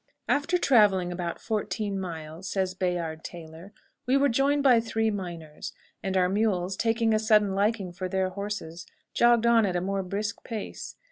"After 0.27 0.57
traveling 0.57 1.11
about 1.11 1.39
fourteen 1.39 1.99
miles," 1.99 2.47
says 2.49 2.73
Bayard 2.73 3.23
Taylor, 3.23 3.71
"we 4.07 4.17
were 4.17 4.29
joined 4.29 4.63
by 4.63 4.79
three 4.79 5.11
miners, 5.11 5.73
and 6.01 6.17
our 6.17 6.27
mules, 6.27 6.75
taking 6.75 7.13
a 7.13 7.19
sudden 7.19 7.53
liking 7.53 7.93
for 7.93 8.09
their 8.09 8.29
horses, 8.29 8.87
jogged 9.13 9.45
on 9.45 9.63
at 9.63 9.75
a 9.75 9.79
more 9.81 10.01
brisk 10.01 10.43
pace. 10.43 10.95